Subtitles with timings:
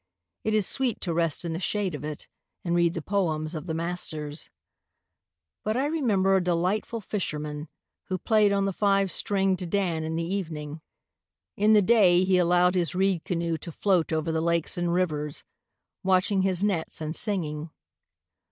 [0.43, 2.27] It is sweet to rest in the shade of it
[2.65, 4.49] And read the poems of the masters.
[5.63, 7.67] But I remember a delightful fisherman
[8.05, 10.81] Who played on the five stringed dan in the evening.
[11.55, 15.43] In the day he allowed his reed canoe to float Over the lakes and rivers,
[16.01, 17.69] Watching his nets and singing.